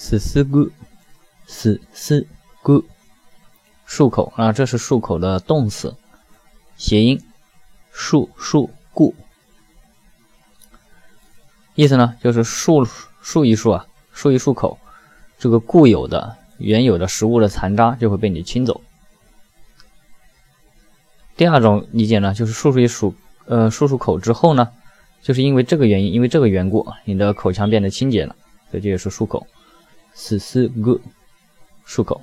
[0.00, 0.70] すすぐ、
[1.46, 2.26] すす
[2.62, 2.84] ぐ，
[3.88, 5.94] 漱口啊，这是漱口的动词，
[6.76, 7.20] 谐音，
[7.94, 9.14] 漱漱固，
[11.74, 12.88] 意思呢就是漱
[13.22, 14.78] 漱一漱啊，漱一漱口，
[15.38, 18.82] 这个固有的原有的食物的残渣就会被你清走。
[21.36, 23.14] 第二种理解呢，就是漱漱一漱，
[23.44, 24.70] 呃，漱漱口之后呢，
[25.22, 28.34] 就是因为这个原因，因为这个缘故，你的口腔变得清洁了，
[28.70, 29.46] 所以这也是漱口。
[30.14, 31.02] すすぐ
[31.86, 32.22] 漱口。